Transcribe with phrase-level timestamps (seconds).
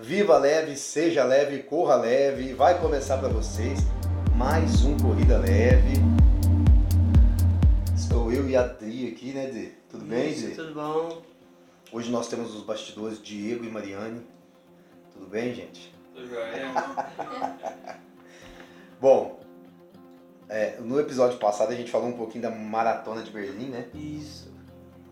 [0.00, 2.52] Viva leve, seja leve, corra leve.
[2.54, 3.80] Vai começar para vocês
[4.36, 5.94] mais um Corrida Leve.
[7.96, 9.76] Estou eu e a Dri aqui, né, Dri?
[9.90, 10.54] Tudo bem, Isso, Dri?
[10.54, 11.22] Tudo bom?
[11.90, 14.24] Hoje nós temos os bastidores Diego e Mariane.
[15.12, 15.92] Tudo bem, gente?
[16.14, 16.72] Tudo jóia?
[19.00, 19.40] Bom,
[20.48, 23.88] é, no episódio passado a gente falou um pouquinho da maratona de Berlim, né?
[23.92, 24.57] Isso.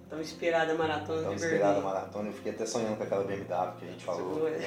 [0.09, 1.85] Tão esperada a maratona Então, de esperada a Berlim.
[1.89, 2.29] maratona.
[2.29, 4.49] Eu fiquei até sonhando com aquela BMW que a gente falou.
[4.49, 4.59] Né?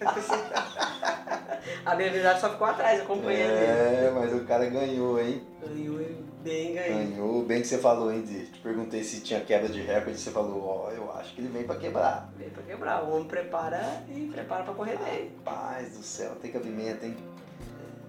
[1.86, 3.66] a verdade só ficou atrás, acompanhando ele.
[3.66, 5.42] É, mas o cara ganhou, hein?
[5.64, 6.98] Ganhou e bem ganhou.
[6.98, 7.42] Ganhou.
[7.44, 8.46] Bem que você falou, hein, Di?
[8.46, 10.18] Te perguntei se tinha quebra de recorde.
[10.18, 12.28] Você falou, ó, eu acho que ele vem pra quebrar.
[12.36, 13.04] Veio pra quebrar.
[13.04, 15.30] O homem prepara e prepara pra correr bem.
[15.44, 17.16] Paz do céu, tem cabimento, hein?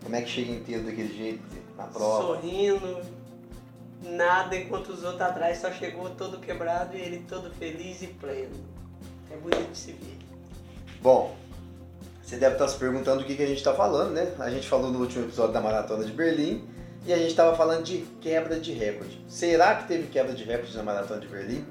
[0.03, 1.43] Como é que chega inteiro daquele jeito?
[1.77, 2.23] Na prova?
[2.23, 3.01] Sorrindo,
[4.01, 8.55] nada, enquanto os outros atrás só chegou todo quebrado e ele todo feliz e pleno.
[9.31, 10.17] É bonito de se ver.
[11.01, 11.35] Bom,
[12.21, 14.33] você deve estar se perguntando o que, que a gente está falando, né?
[14.39, 16.67] A gente falou no último episódio da Maratona de Berlim
[17.05, 19.23] e a gente estava falando de quebra de recorde.
[19.27, 21.65] Será que teve quebra de recorde na Maratona de Berlim?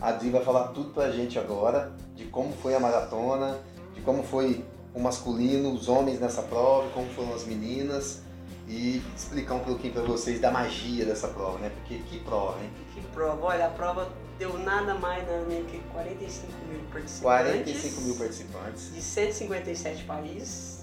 [0.00, 3.58] A Dri vai falar tudo pra gente agora, de como foi a maratona,
[3.94, 8.22] de como foi o masculino, os homens nessa prova, como foram as meninas
[8.68, 11.70] e explicar um pouquinho pra vocês da magia dessa prova, né?
[11.70, 12.70] Porque que prova, hein?
[12.94, 13.46] Que prova.
[13.46, 17.20] Olha, a prova deu nada mais nada menos que 45 mil participantes.
[17.20, 18.94] 45 mil participantes.
[18.94, 20.77] de 157 países.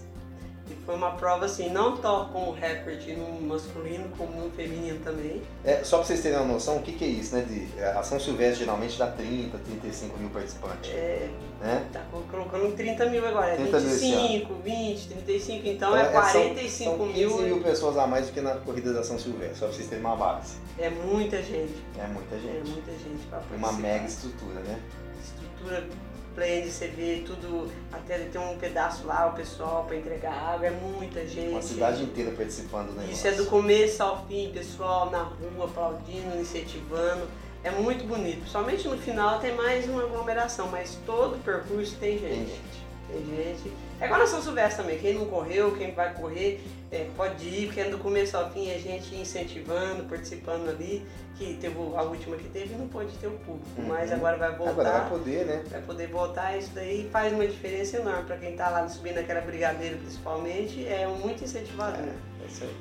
[0.68, 5.00] E foi uma prova assim, não só com o recorde no masculino, como no feminino
[5.04, 5.44] também.
[5.64, 7.42] É, só pra vocês terem uma noção, o que, que é isso, né?
[7.48, 11.30] De, a São Silvestre geralmente dá 30, 35 mil participantes, É,
[11.62, 11.86] né?
[11.94, 15.98] tá co- colocando 30 mil agora, é 30 mil esse 25, 20, 35, então Então,
[15.98, 17.38] é é- são- 45 São 15 mil.
[17.56, 20.04] mil pessoas a mais do que na corrida da São Silvestre, só pra vocês terem
[20.04, 20.56] uma base.
[20.80, 22.70] É muita gente, É muita é gente.
[22.72, 24.80] muita gente pra Foi uma mega estrutura, né?
[25.24, 25.88] Estrutura
[26.36, 30.72] plena, você vê tudo, até tem um pedaço lá, o pessoal pra entregar água, é
[30.72, 31.50] muita gente.
[31.50, 33.14] Uma cidade inteira participando do negócio.
[33.14, 37.28] Isso é do começo ao fim, pessoal na rua aplaudindo, incentivando.
[37.64, 38.48] É muito bonito.
[38.48, 42.50] Somente no final tem mais uma aglomeração, mas todo o percurso tem Tem gente.
[42.50, 42.86] gente.
[43.08, 43.74] Tem gente.
[44.00, 45.00] É igual na São Silvestre também.
[45.00, 46.62] Quem não correu, quem vai correr,
[46.92, 51.06] é, pode ir, porque é do começo ao fim é gente incentivando, participando ali.
[51.38, 53.88] Que teve a última que teve não pôde ter o público, Uhum.
[53.90, 55.64] mas agora vai voltar Agora vai poder, né?
[55.70, 59.42] vai poder voltar, isso daí faz uma diferença enorme para quem tá lá subindo aquela
[59.42, 62.06] brigadeira principalmente, é muito incentivador.
[62.42, 62.74] É isso aí.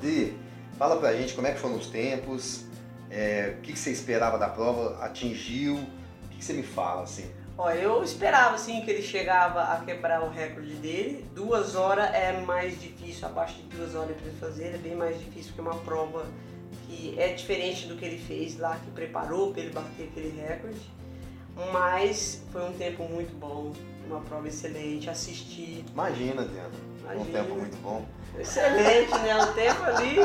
[0.00, 0.34] Di,
[0.78, 2.64] fala pra gente como é que foram os tempos,
[3.10, 7.02] é, o que, que você esperava da prova, atingiu, o que, que você me fala,
[7.02, 7.28] assim?
[7.62, 11.24] Ó, eu esperava assim que ele chegava a quebrar o recorde dele.
[11.32, 15.52] Duas horas é mais difícil, abaixo de duas horas para fazer, é bem mais difícil
[15.54, 16.26] que uma prova
[16.84, 20.80] que é diferente do que ele fez lá, que preparou para ele bater aquele recorde.
[21.72, 23.72] Mas foi um tempo muito bom,
[24.08, 25.84] uma prova excelente, assisti.
[25.92, 26.74] Imagina, Diana,
[27.08, 27.38] um Imagina.
[27.38, 28.04] tempo muito bom.
[28.38, 29.42] Excelente, né?
[29.42, 30.16] O tempo ali,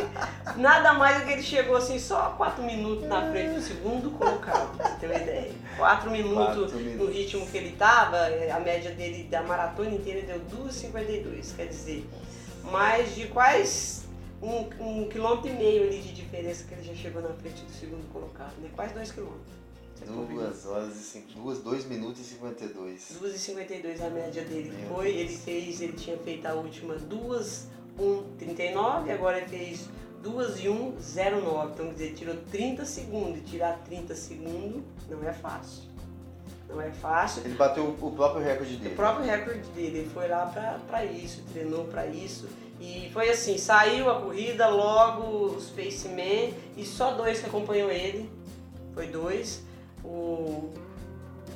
[0.56, 4.78] nada mais do que ele chegou assim, só quatro minutos na frente do segundo colocado,
[4.78, 5.52] pra você ter uma ideia.
[5.76, 8.18] Quatro minutos Quatro no ritmo que ele tava,
[8.54, 12.10] a média dele da maratona inteira deu 2,52, quer dizer,
[12.64, 14.08] mais de quase
[14.42, 17.72] um, um quilômetro e meio ali de diferença que ele já chegou na frente do
[17.72, 18.70] segundo colocado, né?
[18.76, 19.57] Quase dois quilômetros.
[19.98, 20.36] Você pode ver.
[20.36, 23.18] Duas horas e cinco, duas, dois minutos e 52.
[23.22, 25.14] 2,52 a média dele Meu foi.
[25.14, 25.18] Deus.
[25.18, 29.90] Ele fez, ele tinha feito a última 2,139, agora ele fez
[30.22, 31.72] 2,109.
[31.74, 33.40] Então, quer dizer, tirou 30 segundos.
[33.40, 35.84] E tirar 30 segundos não é fácil.
[36.70, 37.44] Não é fácil.
[37.46, 38.94] Ele bateu o próprio recorde dele.
[38.94, 42.48] O próprio recorde dele, ele foi lá pra, pra isso, treinou pra isso.
[42.80, 48.30] E foi assim, saiu a corrida, logo os Faceman e só dois que acompanhou ele.
[48.94, 49.64] Foi dois.
[50.08, 50.74] O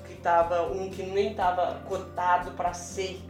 [0.08, 3.22] que tava, um que nem tava cotado pra ser.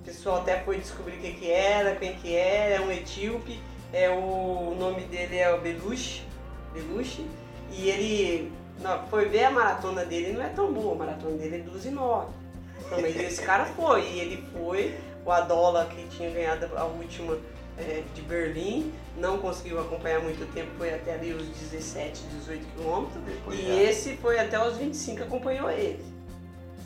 [0.00, 3.60] O pessoal até foi descobrir o que, era, quem que era, é um etíope.
[3.92, 6.22] É o, o nome dele é o Belushi.
[6.72, 7.26] Belushi.
[7.72, 11.56] E ele não, foi ver a maratona dele, não é tão boa, a maratona dele
[11.56, 12.28] é 12 e 9.
[12.90, 17.38] Não, mas esse cara foi, e ele foi, o Adola que tinha ganhado a última
[17.78, 23.22] é, de Berlim, não conseguiu acompanhar muito tempo, foi até ali os 17, 18 quilômetros.
[23.52, 23.74] E já.
[23.82, 26.04] esse foi até os 25 acompanhou ele.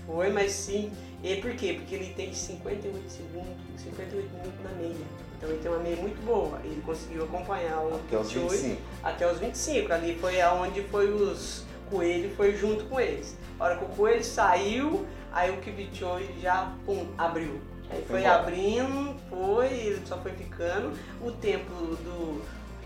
[0.07, 0.93] Foi, mas sim.
[1.23, 1.75] E por quê?
[1.75, 5.07] Porque ele tem 58 segundos, 58 minutos na meia.
[5.37, 6.61] Então ele tem uma meia muito boa.
[6.65, 8.83] Ele conseguiu acompanhar o Até os Kipchoge 25.
[9.03, 9.93] até os 25.
[9.93, 13.37] Ali foi aonde foi os Coelho foi junto com eles.
[13.61, 17.61] A hora que o Coelho saiu, aí o Kipchoge já pum, abriu.
[17.93, 20.97] Aí Foi foi abrindo, foi, ele só foi ficando.
[21.21, 22.43] O tempo do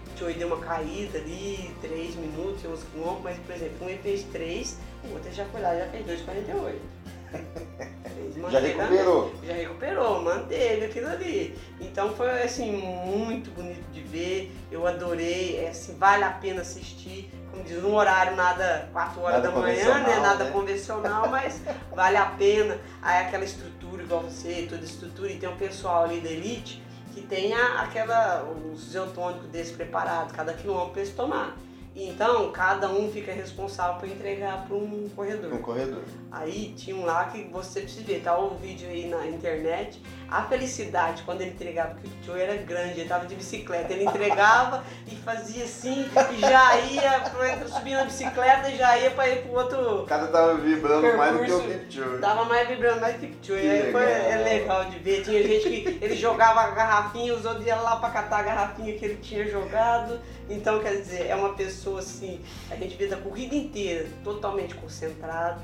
[0.06, 4.78] Kipchoge deu uma caída ali, 3 minutos, 11 quilômetros, mas por exemplo, um fez 3,
[5.04, 7.86] o outro já foi lá, já fez 2,48.
[8.16, 9.32] Fez Já recuperou.
[9.44, 11.58] Já recuperou, manteve aquilo ali.
[11.78, 14.56] Então foi assim, muito bonito de ver.
[14.72, 17.30] Eu adorei, é, assim, vale a pena assistir.
[17.50, 20.18] Como diz, um horário nada 4 horas Nada da manhã, né?
[20.20, 20.50] Nada né?
[20.50, 21.60] convencional, mas
[21.94, 22.78] vale a pena.
[23.02, 26.82] Aí aquela estrutura igual você, toda estrutura, e tem um pessoal ali da elite
[27.14, 31.56] que tem a- aquela, os isotônicos desse preparado, cada quilômetro para eles tomar.
[31.98, 35.50] Então, cada um fica responsável por entregar para um corredor.
[35.50, 36.04] No corredor.
[36.30, 40.02] Aí tinha um lá que você precisa ver, tá o vídeo aí na internet.
[40.28, 43.92] A felicidade quando ele entregava o Kipchoge era grande, ele tava de bicicleta.
[43.92, 47.22] Ele entregava e fazia assim, e já ia,
[47.68, 50.02] subia na bicicleta e já ia para ir pro outro.
[50.02, 51.78] O cara tava vibrando mais do que o Percurso.
[51.78, 52.20] Kipchoge.
[52.20, 53.60] Tava mais vibrando mais que Kipchoge.
[53.60, 55.22] Que Aí foi é legal de ver.
[55.22, 58.96] Tinha gente que ele jogava a garrafinha, os outros iam lá pra catar a garrafinha
[58.98, 60.20] que ele tinha jogado.
[60.48, 62.40] Então, quer dizer, é uma pessoa assim,
[62.70, 65.60] a gente vê da corrida inteira totalmente concentrado,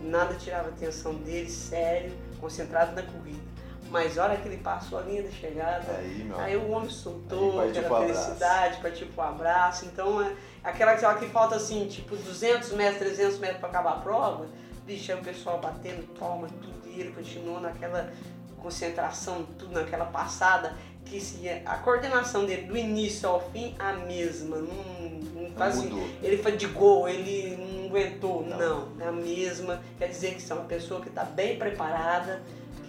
[0.00, 3.51] nada tirava a atenção dele, sério, concentrado na corrida.
[3.92, 6.32] Mas a hora que ele passou a linha da chegada, Aí.
[6.38, 9.84] Aí o homem soltou, Aí aquela felicidade, partiu pro abraço.
[9.84, 10.34] Então, é
[10.64, 14.46] aquela, que falta assim, tipo 200 metros, 300 metros para acabar a prova,
[14.86, 18.10] bicho, aí o pessoal batendo palma, tudo, e ele continuou naquela
[18.56, 20.74] concentração, tudo naquela passada,
[21.04, 24.56] que se, a coordenação dele do início ao fim, a mesma.
[24.56, 28.46] Não, faz assim, ele fadigou, ele não aguentou.
[28.46, 28.58] Não.
[28.58, 29.82] Não, é a mesma.
[29.98, 32.42] Quer dizer que você é uma pessoa que está bem preparada,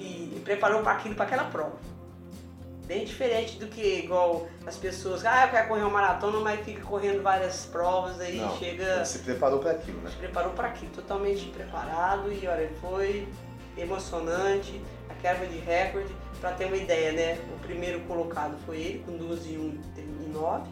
[0.04, 1.78] que preparou para aquilo, para aquela prova.
[2.86, 6.82] Bem diferente do que igual as pessoas, ah, eu quero correr uma maratona, mas fica
[6.82, 9.06] correndo várias provas, aí Não, chega.
[9.06, 10.10] Se preparou para aquilo, né?
[10.10, 13.26] Se preparou para aquilo, totalmente preparado e olha, foi
[13.78, 17.40] emocionante, a quebra de recorde, para ter uma ideia, né?
[17.56, 19.82] O primeiro colocado foi ele, com 12 e 1
[20.26, 20.70] e 9.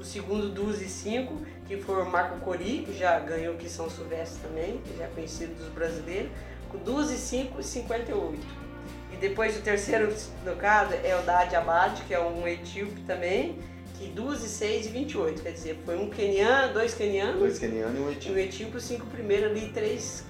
[0.00, 3.90] O segundo, 12 e 5, que foi o Marco Cori, que já ganhou aqui São
[3.90, 6.30] Silvestre também, que já é conhecido dos brasileiros,
[6.78, 8.66] 12 e 5 e 58.
[9.12, 13.58] E depois o terceiro colocado é o Dad Abad, que é um etíope também,
[13.98, 15.42] que 12 e 6 e 28.
[15.42, 18.40] Quer dizer, foi um queniano, dois quenianos Dois kenianos e um e o etíope.
[18.40, 20.24] etíope, cinco primeiros ali, três,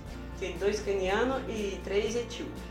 [0.61, 2.63] dois quenianos e três etíopes.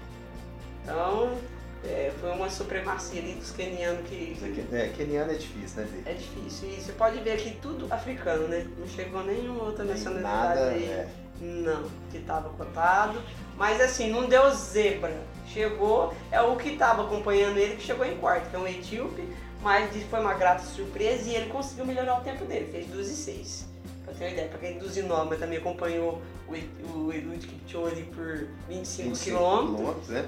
[0.84, 1.38] Então,
[1.84, 4.38] é, foi uma supremacia ali dos quenianos que,
[4.72, 6.12] É, keniano é difícil, né, Zé?
[6.12, 6.70] é difícil.
[6.70, 8.66] E você pode ver aqui tudo africano, né?
[8.78, 10.84] Não chegou nenhuma outra nacionalidade Nada, aí.
[10.86, 11.08] é.
[11.42, 13.22] Não, que estava cotado.
[13.58, 15.16] Mas assim, não deu zebra.
[15.48, 19.24] Chegou, é o que estava acompanhando ele que chegou em quarto, que é um etíope,
[19.62, 23.16] mas foi uma grata surpresa e ele conseguiu melhorar o tempo dele, fez 12 e
[23.16, 23.66] 6.
[24.04, 26.52] Pra ter uma ideia, pra quem 12 9, mas também acompanhou o,
[26.98, 30.08] o Eliud Kipchoge por 25, 25 quilômetros.
[30.10, 30.28] né?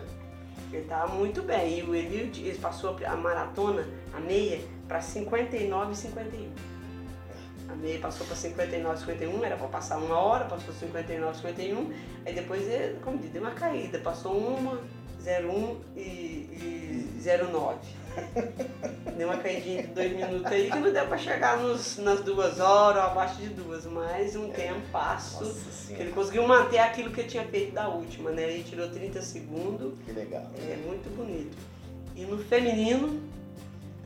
[0.71, 1.79] Ele tava muito bem.
[1.79, 6.49] E o Eliud, ele passou a maratona, a meia, para 59 e 51.
[7.81, 11.93] Meia passou para 59 e 51, era para passar uma hora, passou 59 e 51.
[12.25, 14.81] Aí depois, ele, como diz, deu uma caída, passou uma,
[15.27, 17.77] 01 e, e 09.
[19.17, 22.59] Deu uma caidinha de dois minutos aí que não deu para chegar nos, nas duas
[22.59, 25.53] horas ou abaixo de duas, mas um tempo passo.
[25.87, 28.43] Que ele conseguiu manter aquilo que ele tinha feito da última, né?
[28.43, 30.49] Ele tirou 30 segundos, que legal.
[30.57, 31.55] é muito bonito.
[32.15, 33.21] E no feminino,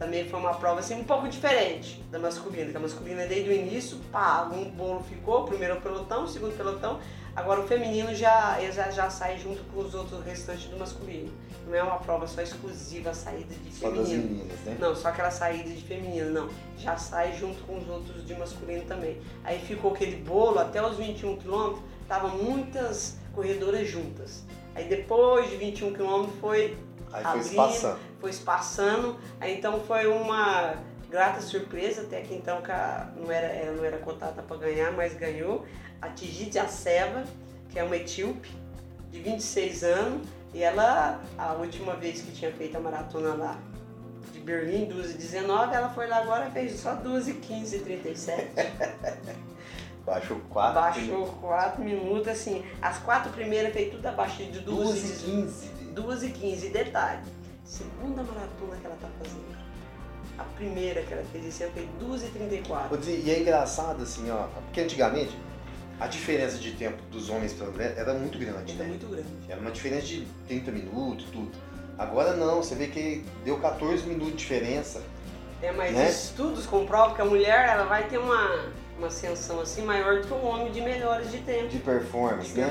[0.01, 3.53] também foi uma prova assim um pouco diferente da masculina, que a masculina desde o
[3.53, 7.00] início, pá, um bolo ficou, o primeiro pelotão, segundo pelotão,
[7.36, 11.31] agora o feminino já, já, já sai junto com os outros restantes do masculino.
[11.68, 14.37] Não é uma prova só exclusiva a saída de Só das feminino.
[14.37, 14.76] meninas, né?
[14.80, 16.49] Não, só aquela saída de feminino, não.
[16.80, 19.21] Já sai junto com os outros de masculino também.
[19.44, 24.44] Aí ficou aquele bolo, até os 21 quilômetros, estavam muitas corredoras juntas.
[24.73, 26.76] Aí depois de 21 quilômetros foi,
[27.13, 27.99] Aí foi espaçando.
[28.19, 29.19] foi espaçando.
[29.39, 30.75] Aí então foi uma
[31.09, 32.71] grata surpresa, até que então que
[33.19, 35.65] não era, ela não era cotada para ganhar, mas ganhou.
[36.01, 37.23] A Tigit Aceva,
[37.69, 38.49] que é uma etíope,
[39.11, 43.57] de 26 anos, e ela, a última vez que tinha feito a maratona lá
[44.31, 48.51] de Berlim, 12 19, ela foi lá agora e fez só 12 15 37.
[50.06, 50.73] Baixou 4.
[50.73, 55.81] Baixou 4 minutos, assim, as quatro primeiras fez tudo abaixo de 12 12 e 15.
[55.94, 56.69] 2 e 15.
[56.69, 57.21] Detalhe,
[57.64, 59.62] segunda maratona que ela tá fazendo.
[60.38, 62.90] A primeira que ela fez esse ano foi 2 e 34.
[62.90, 65.38] Vou dizer, E é engraçado assim, ó, porque antigamente
[66.00, 68.90] a diferença de tempo dos homens para mulheres era muito grande, Ainda né?
[68.90, 69.28] muito grande.
[69.48, 71.52] Era uma diferença de 30 minutos, tudo.
[71.98, 75.02] Agora não, você vê que deu 14 minutos de diferença.
[75.62, 76.10] É, mas Né?
[76.10, 80.33] estudos comprovam que a mulher ela vai ter uma, uma ascensão assim maior do que
[80.33, 82.66] o homem de melhores de tempo, De de performance, né?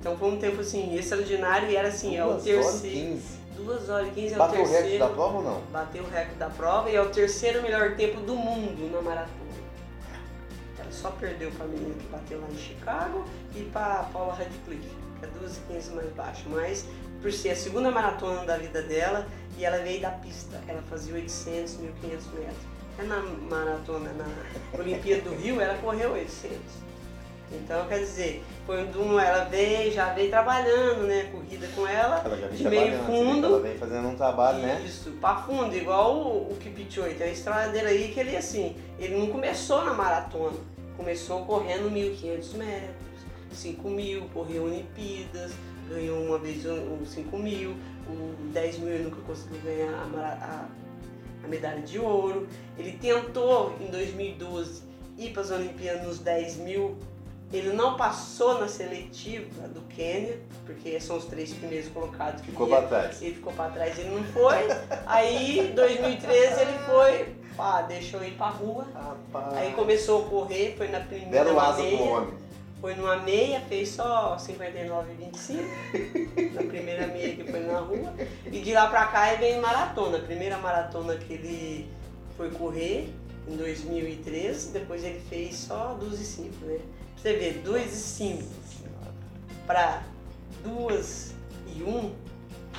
[0.00, 3.06] Então foi um tempo assim extraordinário e era assim, é o Duas horas e terceiro.
[3.12, 3.38] 15.
[3.58, 5.04] 2 horas e 15 é o Bateu o recorde terceiro.
[5.04, 5.60] da prova ou não?
[5.72, 9.38] Bateu o recorde da prova e é o terceiro melhor tempo do mundo na maratona.
[10.78, 13.24] Ela só perdeu para a menina que bateu lá em Chicago
[13.56, 14.88] e para Paula Radcliffe.
[15.18, 16.44] que é 12 e 15 mais baixo.
[16.48, 16.86] Mas
[17.20, 19.26] por ser a segunda maratona da vida dela
[19.58, 22.56] e ela veio da pista, ela fazia 800, 1500 metros.
[22.96, 26.56] É na maratona, na Olimpíada do Rio, ela correu 800.
[27.52, 31.30] Então, quer dizer, foi um, ela veio, já veio trabalhando, né?
[31.32, 33.46] Corrida com ela, Ela já vem de meio que fundo.
[33.46, 34.82] Ela vem fazendo um trabalho, né?
[34.84, 37.14] Isso, pra fundo, igual o, o Kipchoge.
[37.14, 40.56] Tem a história dele aí que ele, assim, ele não começou na maratona.
[40.96, 43.22] Começou correndo 1.500 metros,
[43.54, 45.52] 5.000, correu Olimpíadas,
[45.88, 47.74] ganhou uma vez o um, 5.000,
[48.08, 50.64] o 10 mil ele nunca conseguiu ganhar a, a-
[51.44, 52.46] a medalha de ouro.
[52.76, 54.82] Ele tentou, em 2012,
[55.16, 56.96] ir para as Olimpíadas nos 10 mil.
[57.50, 62.66] Ele não passou na seletiva do Quênia, porque são os três primeiros colocados que Ficou
[62.66, 63.22] pra trás.
[63.22, 64.66] ele ficou pra trás, ele não foi.
[65.06, 68.86] Aí, 2013, ele foi, pá, deixou ir pra rua.
[68.92, 69.54] Rapaz.
[69.56, 72.02] Aí começou a correr, foi na primeira Belo asa pro meia.
[72.02, 72.34] homem.
[72.82, 76.52] Foi numa meia, fez só 59,25.
[76.54, 78.12] na primeira meia que foi na rua.
[78.46, 80.18] E de lá pra cá ele veio em maratona.
[80.18, 81.90] A primeira maratona que ele
[82.36, 83.08] foi correr
[83.48, 86.78] em 2013, depois ele fez só 2 e 5, né?
[87.20, 88.44] Você ver, 2 e 5
[89.66, 90.02] para
[90.62, 91.34] 2
[91.76, 92.14] e 1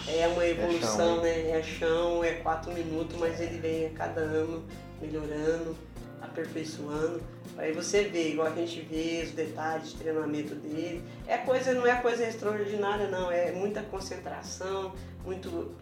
[0.07, 1.51] é uma evolução, chão, né?
[1.51, 4.63] É chão, é 4 minutos, mas ele vem a cada ano
[5.01, 5.75] melhorando,
[6.21, 7.21] aperfeiçoando.
[7.57, 11.03] Aí você vê, igual a gente vê os detalhes de treinamento dele.
[11.27, 13.29] É coisa, não é coisa extraordinária, não.
[13.29, 14.93] É muita concentração,
[15.25, 15.75] muito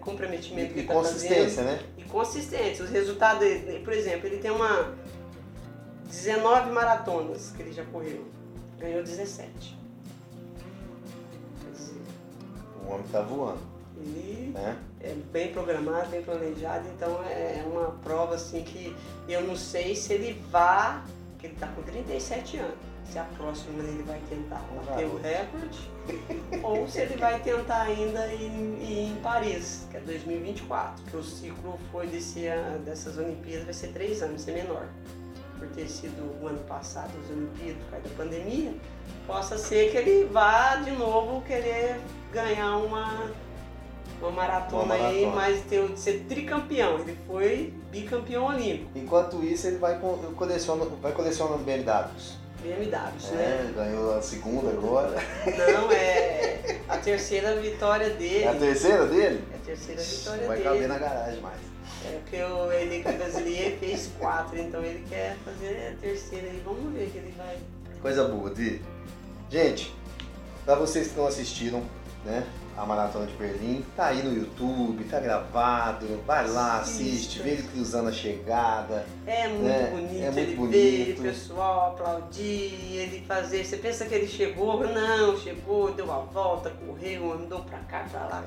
[0.00, 1.12] comprometimento que E tá fazendo.
[1.12, 1.80] consistência, né?
[1.98, 2.84] E consistência.
[2.84, 4.94] Os resultados, dele, por exemplo, ele tem uma
[6.10, 8.24] 19 maratonas que ele já correu.
[8.78, 9.78] Ganhou 17.
[11.62, 12.00] Quer dizer,
[12.84, 13.60] O homem tá voando,
[13.98, 14.78] ele né?
[15.00, 18.94] é bem programado, bem planejado, então é uma prova assim que
[19.28, 21.04] eu não sei se ele vá,
[21.38, 22.74] que ele tá com 37 anos,
[23.04, 25.90] se a próxima ele vai tentar bater o recorde,
[26.62, 28.50] ou se ele vai tentar ainda ir,
[28.80, 33.74] ir em Paris, que é 2024, que o ciclo foi desse, ano- dessas Olimpíadas, vai
[33.74, 34.86] ser três anos, vai ser menor.
[35.60, 38.72] Por ter sido o ano passado as Olimpíadas, por causa da pandemia,
[39.26, 42.00] possa ser que ele vá de novo querer
[42.32, 43.30] ganhar uma,
[44.22, 45.36] uma maratona, Uma aí, maratona.
[45.36, 46.98] mas ter, ser tricampeão.
[47.00, 52.38] Ele foi bicampeão olímpico, Enquanto isso, ele vai, co- colecionando, vai colecionando BMWs.
[52.62, 53.68] BMWs, né?
[53.68, 55.16] É, ganhou a segunda agora.
[55.46, 58.44] Não, é a terceira vitória dele.
[58.44, 59.44] É a terceira dele?
[59.52, 60.68] É a terceira vitória vai dele.
[60.70, 61.60] caber na garagem mais.
[62.06, 66.62] É porque o ele brasileiro fez quatro, então ele quer fazer a terceira aí.
[66.64, 67.56] Vamos ver que ele vai.
[68.00, 68.80] Coisa boa, Di.
[69.50, 69.94] Gente,
[70.64, 71.82] pra vocês que não assistiram,
[72.24, 72.46] né?
[72.76, 77.42] A Maratona de Berlim, tá aí no YouTube, tá gravado, vai lá, assiste, Assista.
[77.42, 79.04] vê ele cruzando a chegada.
[79.26, 80.72] É muito É, bonito, é muito ele bonito.
[80.72, 83.64] ver o pessoal aplaudir, ele fazer.
[83.66, 84.86] Você pensa que ele chegou?
[84.86, 88.44] Não, chegou, deu a volta, correu, andou pra cá, pra lá,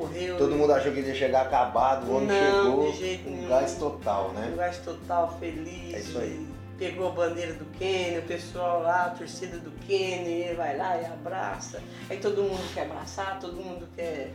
[0.00, 0.36] correu.
[0.36, 3.48] Todo mundo achou que ele ia chegar acabado, o homem chegou de jeito nenhum.
[3.48, 4.50] gás total, né?
[4.52, 5.94] Um gás total feliz.
[5.94, 6.46] É isso aí.
[6.78, 11.06] Pegou a bandeira do Quênia, o pessoal lá, a torcida do Quênia, vai lá e
[11.06, 11.80] abraça.
[12.10, 14.32] Aí todo mundo quer abraçar, todo mundo quer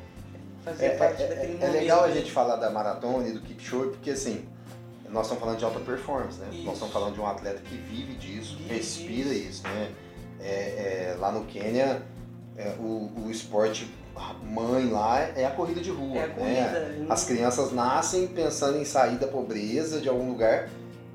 [0.65, 1.63] fazer É, parte é- daquele é- momento.
[1.75, 4.47] é legal a gente falar da maratona e do Kipchoge, porque assim,
[5.07, 6.47] nós estamos falando de alta performance, né?
[6.51, 6.63] Isso.
[6.63, 9.49] Nós estamos falando de um atleta que vive disso, Vive respira disso.
[9.49, 9.91] isso, né?
[10.39, 12.01] É, é, lá no Quênia,
[12.57, 13.87] é, o, o esporte
[14.43, 16.33] mãe lá é a corrida de rua, É a né?
[16.35, 17.13] corrida.
[17.13, 20.69] As crianças nascem pensando em sair da pobreza de algum lugar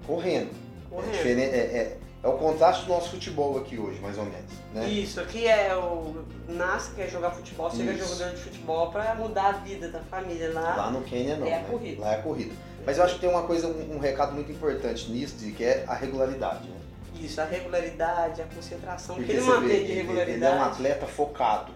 [0.06, 0.50] correndo.
[0.50, 1.12] É, correndo.
[1.12, 4.50] diferente- é- é- é o contraste do nosso futebol aqui hoje, mais ou menos.
[4.74, 4.88] Né?
[4.88, 6.24] Isso, aqui é o.
[6.48, 8.14] Nasce, quer jogar futebol, chega Isso.
[8.14, 10.74] jogador de futebol pra mudar a vida da família lá.
[10.76, 11.46] Lá no Quênia não.
[11.46, 11.66] É a né?
[11.70, 12.00] corrida.
[12.02, 12.54] Lá é a corrida.
[12.86, 15.64] Mas eu acho que tem uma coisa, um, um recado muito importante nisso, de que
[15.64, 16.68] é a regularidade.
[16.68, 16.76] Né?
[17.20, 20.56] Isso, a regularidade, a concentração, Porque que ele mantém de ele, ele regularidade.
[20.56, 21.72] é um atleta focado.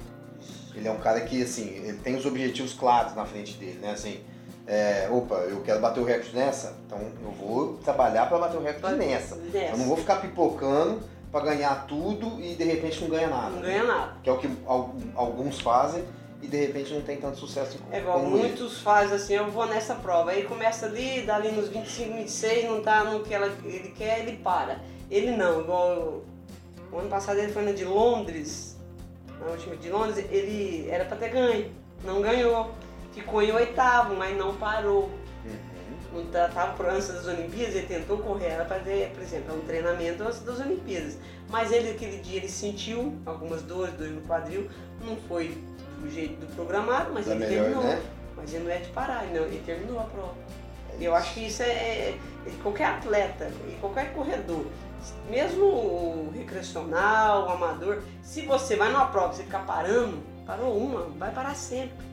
[0.75, 3.91] Ele é um cara que, assim, ele tem os objetivos claros na frente dele, né?
[3.93, 4.21] Assim,
[4.67, 8.63] é, opa, eu quero bater o recorde nessa, então eu vou trabalhar para bater o
[8.63, 9.37] recorde nessa.
[9.73, 11.01] Eu não vou ficar pipocando
[11.33, 13.51] para ganhar tudo e de repente não ganha nada.
[13.51, 14.13] Não ganha nada.
[14.23, 16.05] Que é o que al- alguns fazem
[16.43, 18.47] e de repente não tem tanto sucesso É igual como ele.
[18.49, 20.31] muitos fazem assim, eu vou nessa prova.
[20.31, 24.21] Aí começa ali, dá ali nos 25, 26, não tá no que ela, ele quer,
[24.21, 24.81] ele para.
[25.11, 26.25] Ele não, igual eu-
[26.93, 28.70] o ano passado ele foi na de Londres,
[29.41, 31.71] na última de Londres, ele era pra ter ganho,
[32.05, 32.71] não ganhou.
[33.13, 35.05] Ficou em oitavo, mas não parou.
[35.45, 35.61] Uhum.
[36.13, 39.53] Não tá- tava por antes das Olimpíadas, ele tentou correr, era pra ter, por exemplo,
[39.55, 41.17] é um treinamento antes das Olimpíadas.
[41.49, 44.69] Mas ele, aquele dia, ele sentiu algumas dores, dores no quadril,
[45.05, 45.57] não foi
[45.99, 47.83] do jeito do programado, mas Da ele melhor, terminou.
[47.85, 48.03] né?
[48.37, 50.35] Mas ele não é de parar, ele, não, ele terminou a prova.
[50.99, 54.67] É eu acho que isso é, é- é- qualquer atleta qualquer corredor
[55.29, 60.77] mesmo o recreacional, o amador, se você vai numa prova e você ficar parando, parou
[60.77, 62.11] uma, vai parar sempre.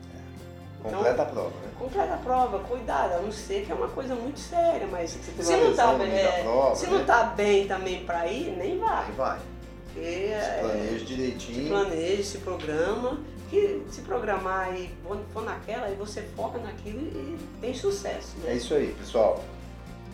[0.82, 1.68] Completa então, a prova, né?
[1.78, 5.56] Completa a prova, cuidado, a não ser que é uma coisa muito séria, mas se
[5.56, 6.98] não, tá bem, é, prova, se né?
[6.98, 9.06] não tá bem também pra ir, nem vai.
[9.06, 9.38] Nem vai.
[9.86, 11.62] Porque, se é, planeja direitinho.
[11.62, 13.18] Se planeja, se programa,
[13.50, 14.90] que se programar e
[15.32, 18.36] for naquela, aí você foca naquilo e tem sucesso.
[18.38, 18.52] Né?
[18.52, 19.42] É isso aí, pessoal.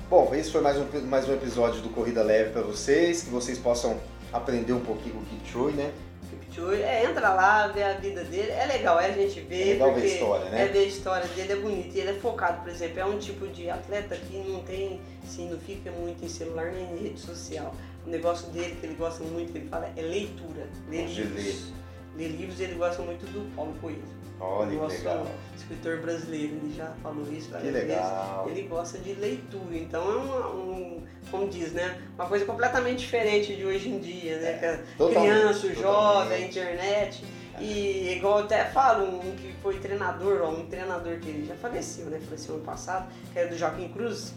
[0.08, 3.58] Bom, esse foi mais um, mais um episódio do Corrida Leve para vocês, que vocês
[3.58, 3.98] possam
[4.30, 5.92] aprender um pouquinho com o Kipchoge, né?
[6.28, 9.72] Kipchoge, é, entra lá, vê a vida dele, é legal, é a gente ver, é
[9.72, 10.62] legal ver a história, né?
[10.62, 13.18] É ver a história dele, é bonito, e ele é focado, por exemplo, é um
[13.18, 17.20] tipo de atleta que não tem, assim, não fica muito em celular nem em rede
[17.20, 17.74] social.
[18.06, 21.72] O negócio dele, que ele gosta muito, que ele fala, é leitura, ler livros.
[22.14, 24.02] Ler livros, ele gosta muito do Paulo Coelho.
[24.40, 25.26] Olha nosso que legal.
[25.56, 28.44] escritor brasileiro, ele já falou isso várias que legal.
[28.44, 28.58] vezes.
[28.58, 32.02] Ele gosta de leitura, então é um, um, como diz, né?
[32.14, 34.50] Uma coisa completamente diferente de hoje em dia, né?
[34.62, 37.24] É, criança, jovem, internet.
[37.58, 37.62] É.
[37.62, 41.54] E igual eu até falo, um que foi treinador, ó, um treinador que ele já
[41.54, 42.20] faleceu, né?
[42.24, 44.34] Faleceu ano passado, que era do Joaquim Cruz,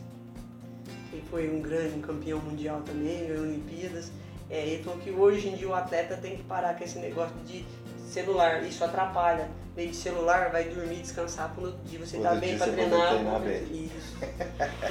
[1.10, 4.12] que foi um grande campeão mundial também, ganhou Olimpíadas.
[4.50, 7.36] É, ele falou que hoje em dia o atleta tem que parar com esse negócio
[7.46, 7.66] de
[8.08, 9.50] celular, isso atrapalha.
[9.76, 13.10] Meio de celular, vai dormir, descansar quando dia você tá bem para treinar.
[13.10, 13.64] treinar bem.
[13.86, 14.18] Isso.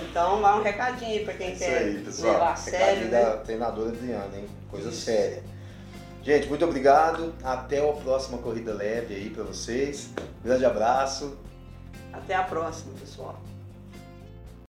[0.09, 2.33] Então lá um recadinho aí para quem isso quer aí, pessoal.
[2.35, 3.21] levar a sério, né?
[3.21, 4.47] da treinadora Adriana, hein?
[4.71, 5.01] Coisa isso.
[5.01, 5.43] séria.
[6.23, 7.35] Gente, muito obrigado.
[7.43, 10.11] Até a próxima corrida leve aí para vocês.
[10.45, 11.37] Grande abraço.
[12.13, 13.41] Até a próxima, pessoal.